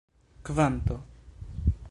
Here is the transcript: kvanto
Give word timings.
kvanto 0.45 0.97